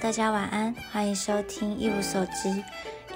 [0.00, 2.62] 大家晚安，欢迎收听一无所知。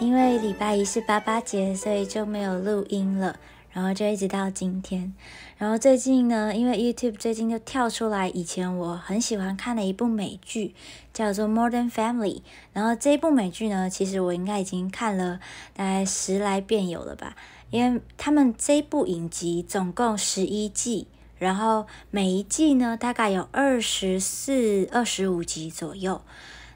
[0.01, 3.37] 因为礼拜一是八八节，所以就没有录音了，
[3.71, 5.15] 然后就一直到今天。
[5.59, 10.75] 然后最近呢，因为 YouTube 最近就跳出来以前我很喜欢看的一部美剧，
[11.15, 12.39] 叫做《Modern Family》。
[12.73, 15.39] 然后这一部美剧呢，其实我应该已经看了
[15.75, 17.37] 大概十来遍有了吧，
[17.71, 21.07] 因为他们这部影集总共十一季。
[21.39, 26.21] 然后每一季呢，大概有二十四、二十五集左右。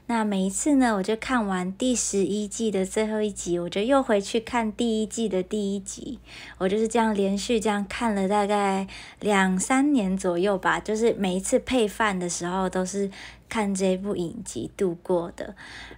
[0.09, 6.19] 那每一次呢，我就看完第十一季的最后一集，我就又回去看第一季的第一集。
[6.57, 8.87] 我就是这样连续这样看了大概
[9.19, 10.79] 两三年左右吧。
[10.79, 13.11] 就是每一次配饭的时候，都是
[13.49, 15.53] 看这部影集度过的。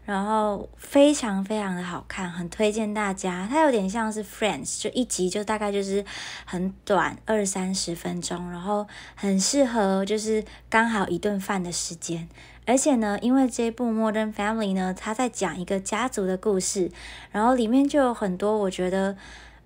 [0.06, 3.48] 然后非常非常的好看，很推荐大家。
[3.48, 6.04] 它有点像是 Friends，就一集就大概就是
[6.46, 12.28] 很短，二三十分钟，然后很适合就是刚好一顿饭的时间。
[12.70, 16.92] 而且呢，因为这部 Modern Family 呢，它在讲一个家族的故事，
[17.32, 19.18] 然后里面就有很多我觉得。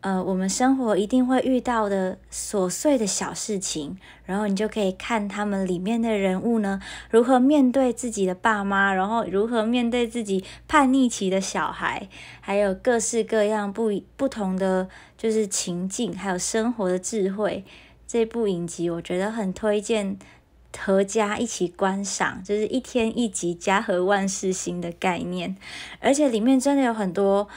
[0.05, 12.09] 呃，我们生活一定会遇到的琐碎的小事情，然后你就可以看他们里面的人物呢，如何面对自己的爸妈，然后如何面对自己叛逆期的小孩，
[12.41, 17.63] 还有各式各样不不同的就是情境，还有生活的智慧。
[18.05, 20.17] 这部影集我觉得很推荐，
[20.77, 25.55] 合家一起观赏，就是一天一集，家和万事兴的概念，
[25.99, 27.47] 而且里面真的有很多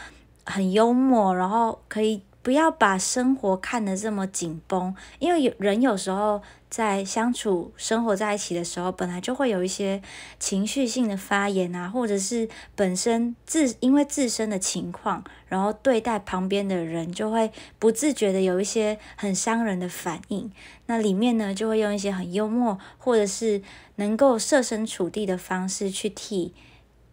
[0.44, 2.22] 很幽默，然后可以。
[2.42, 6.40] 不要把生活看得这么紧绷，因为有人有时候
[6.76, 10.02] 在相处、生活在一起的时候，本来就会有一些
[10.38, 20.52] 情绪性的发言啊，或者是本身自因为自身的情况，然后对待旁边的人就会不自觉的有一些很伤人的反应。
[20.84, 23.62] 那里面呢，就会用一些很幽默，或者是
[23.94, 26.52] 能够设身处地的方式去替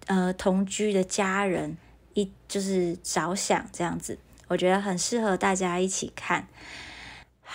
[0.07, 1.77] 呃同居的家人
[2.15, 4.17] 一就是着想这样子。
[4.49, 6.49] 我觉得很适合大家一起看。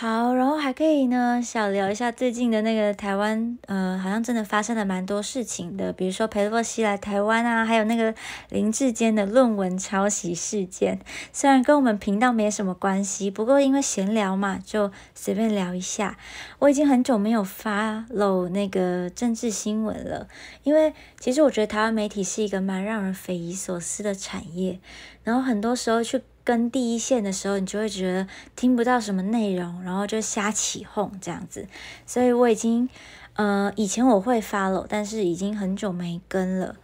[0.00, 8.14] 好，然后还可以呢，小聊一下最近的那个台湾，呃，好像真的发生了蛮多事情的，比如说裴洛西来台湾啊，还有那个
[8.48, 11.00] 林志坚的论文抄袭事件。
[11.32, 16.16] 虽然跟我们频道没什么关系，不过因为闲聊嘛，就随便聊一下。
[16.60, 20.28] 我已经很久没有发露那个政治新闻了，
[20.62, 24.78] 因为其实我觉得台湾媒体是一个蛮让人匪夷所思的产业，
[25.25, 26.22] 然后很多时候去。
[26.48, 28.26] 跟第一线的时候，你就会觉得
[28.56, 31.66] 听不到什么内容，然后就瞎起哄这样子。
[32.06, 32.88] 所以我已经，
[33.34, 36.76] 呃，以前我会 follow，但是已经很久没跟了。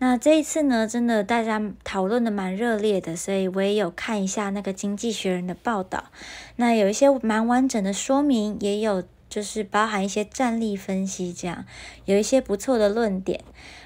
[0.00, 6.04] 那这一次呢，真的大家讨论的蛮热烈的，所以我也有看一下那个经济学人的报道。
[6.56, 11.64] 那有一些蛮完整的说明，也有就是包含一些战力分析，这样
[12.04, 13.42] 有一些不错的论点。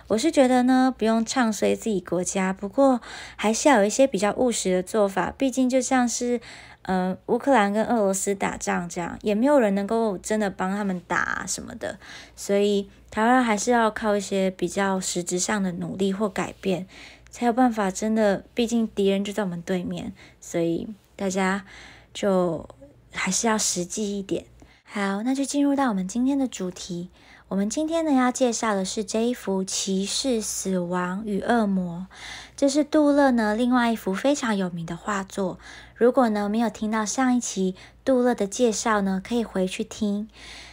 [0.08, 3.00] 我是觉得呢，不用唱衰自己国家，不过
[3.36, 5.32] 还是要有一些比较务实的做法。
[5.38, 6.40] 毕竟就像是，
[6.82, 11.96] 呃，乌克兰跟俄罗斯打仗这样，也没有人能够真的帮他们打什么的。
[12.34, 16.88] 所以台湾还是要靠一些比较实质上的努力或改变，
[17.30, 18.44] 才有办法真的。
[18.52, 21.64] 毕竟敌人就在我们对面，所以大家
[22.12, 22.68] 就
[23.12, 24.44] 还是要实际一点。
[24.92, 27.10] 好，那就进入到我们今天的主题。
[27.46, 32.08] 我们今天呢要介绍的是这一幅《骑士死亡与恶魔》，
[32.56, 35.60] 这是杜勒呢另外一幅非常有名的画作。
[35.94, 40.28] 如果呢没有听到上一期杜勒的介绍呢，可以回去听。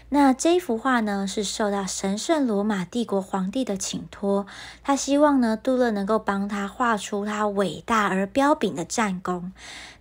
[0.10, 4.48] 那这幅画呢，是受到神圣罗马帝国皇帝的请托，
[4.82, 9.52] 他希望呢，杜勒能够帮他画出他伟大而彪炳的战功。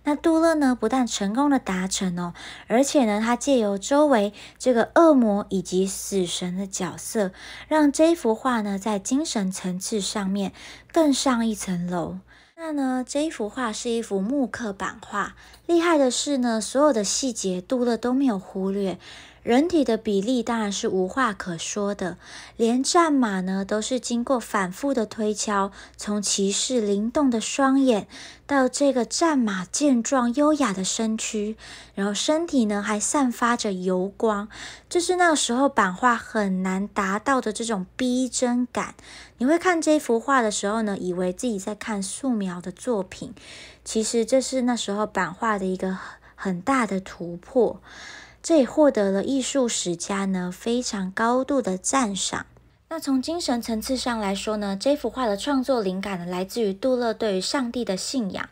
[0.05, 2.33] 那杜勒呢，不但成功的达成哦，
[2.67, 7.33] 而且呢，他借由周围这个恶魔以及死神的角色，
[7.67, 10.53] 让这幅画呢，在精神层次上面
[10.93, 12.19] 更上一层楼。
[12.55, 18.97] 那呢，这一幅画是一幅木刻版画，厉害的是呢，所有的细节杜勒都没有忽略。
[19.47, 22.17] 人体的比例当然是无话可说的，
[22.57, 28.07] 连战马呢都是经过反复的推敲，从骑士灵动的双眼
[28.45, 31.55] 到这个战马健壮优雅的身躯，
[31.95, 34.49] 然后身体呢还散发着油光，
[34.89, 38.95] 这是那时候版画很难达到的这种逼真感。
[39.37, 43.33] 你会看这幅画的时候呢，以为自己在看素描的作品，
[43.85, 45.97] 其实这是那时候版画的一个
[46.35, 47.79] 很大的突破。
[48.47, 52.45] 这也获得了艺术史家呢非常高度的赞赏。
[52.87, 58.47] 那从精神层次上来说呢，这幅画的创作灵感呢来自于杜勒对于上帝的信仰。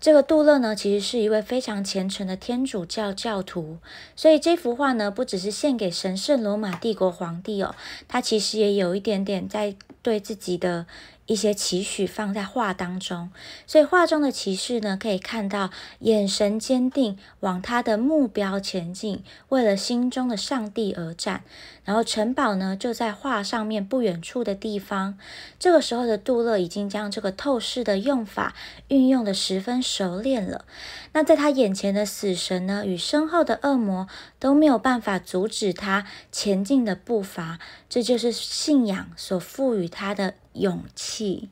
[0.00, 3.76] 这个杜勒呢，其实是一位非常虔诚的天主教教徒，
[4.16, 7.74] 所以这幅画呢，不只是献给神圣罗马帝国皇帝哦，
[8.08, 10.86] 他其实也有一点点在对自己的。
[11.28, 13.30] 一些期许放在画当中，
[13.66, 15.70] 所以画中的骑士呢，可以看到
[16.00, 21.44] 眼神坚定，往他的目标前进，为了心中的上帝而战。
[21.88, 25.16] 然后城堡呢，就在画上面不远处的地方。
[25.58, 28.54] 这个时候的杜勒已经将这个透视的用法
[28.88, 30.66] 运用的十分熟练了。
[31.14, 34.06] 那在他眼前的死神呢，与身后的恶魔
[34.38, 37.58] 都没有办法阻止他前进的步伐。
[37.88, 40.34] 这就是信仰所赋予他的。
[40.58, 41.50] 勇气，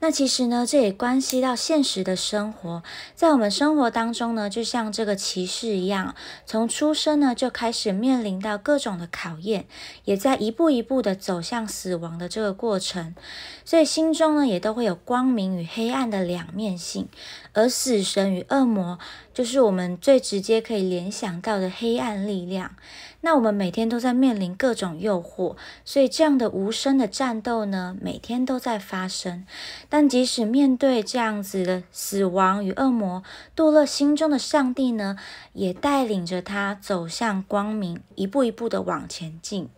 [0.00, 2.82] 那其实呢，这也关系到现实的生活。
[3.16, 6.14] 在我们生活当中呢，就像这个骑士一样，
[6.46, 9.66] 从出生呢就开始面临到各种的考验，
[10.04, 13.14] 也在一步一步的走向死亡的这个过程。
[13.64, 17.08] 所以心中呢，也都会有光明与黑暗的两面性。
[17.54, 19.00] 而死神与恶魔，
[19.34, 22.76] 就是我们最直接可以联想到的黑暗力量。
[23.20, 29.44] 那我们每天都在面临各种诱惑，所以这样的无声的战斗呢，每天都在发生。
[29.88, 33.22] 但即使面对这样子的死亡与恶魔，
[33.56, 35.16] 杜勒心中的上帝呢，
[35.52, 39.68] 也带领着他走向光明，一步一步的往前进。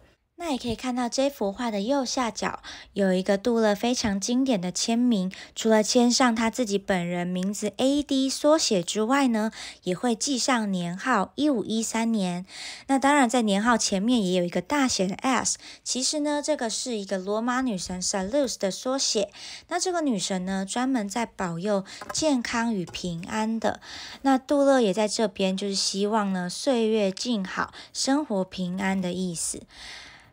[0.43, 2.63] 那也可以看到这幅画的右下角
[2.95, 9.53] 有一个杜勒非常经典的签名，除了签上他自己本人名字 A.D 缩写之外呢，
[9.83, 12.47] 也会记上年号一五一三年。
[12.87, 19.31] 那当然在年号前面也有一个大写的 S，其实呢这个是一个罗马女神 Salus 的缩写。
[19.69, 21.85] 那这个女神呢专门在保佑
[22.15, 23.83] 健康与平安的。
[24.23, 29.61] 那杜勒也在这边就是希望呢岁月静好，生活平安的意思。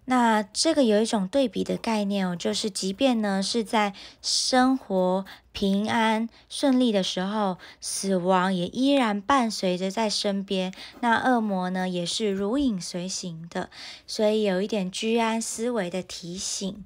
[0.10, 10.74] 那这个有一种对比的概念哦，就是即便呢是在生活平安顺利的时候，死亡也依然伴随着在身边。
[11.02, 13.70] 那恶魔呢也是如影随形的，
[14.08, 16.86] 所以有一点居安思危的提醒。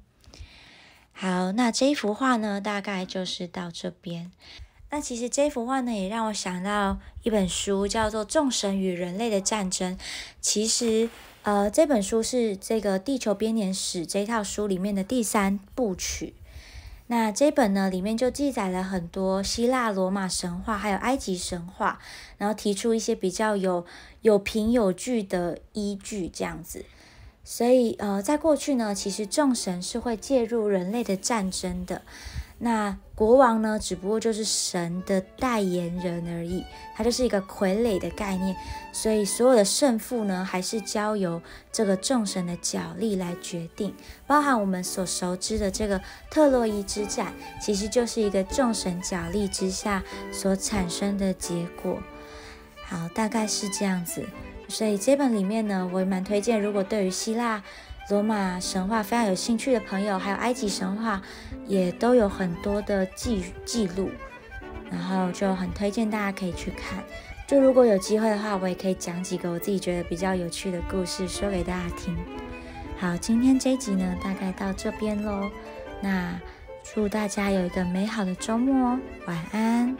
[1.11, 4.31] 好，那这幅画呢大概就是到这边。
[4.89, 9.95] 那其实这幅画呢也让我想到一本书，叫做《众神与人类的战争》。
[10.41, 11.07] 其实。
[11.43, 16.35] 呃，这本书是这个《地球编年史》这套书里面的第三部曲。
[17.07, 21.99] 那这本呢，里面就记载了很多希腊、罗马神话，还有埃及神话，
[22.37, 23.83] 然后提出一些比较有
[24.21, 26.85] 有凭有据的依据，这样子。
[27.43, 32.03] 所以，呃，在过去呢，其实众神是会介入人类的战争的。
[32.63, 36.63] 那国王呢，只不过就是神的代言人而已，
[36.95, 38.55] 他就是一个傀儡的概念，
[38.91, 41.41] 所以所有的胜负呢，还是交由
[41.71, 43.95] 这个众神的角力来决定。
[44.27, 45.99] 包含我们所熟知的这个
[46.29, 51.97] 特洛伊之战，其实就是一个众神角力之下所产生的结果。
[52.85, 54.23] 好，大概是这样子。
[54.67, 57.63] 所以这本里面呢，我也蛮推荐，如果对于希腊。
[58.09, 61.21] 罗马神话非常有兴趣的朋友，还有埃及神话，
[61.65, 64.09] 也都有很多的记记录，
[64.89, 67.01] 然后就很推荐大家可以去看。
[67.47, 72.17] 就如果有机会的话，我也可以讲几个我自己觉得比较有趣的故事说给大家听。
[72.97, 75.49] 好，今天这一集呢，大概到这边喽。
[76.01, 76.39] 那
[76.93, 79.95] 祝大家有一个美好的周末哦，晚安。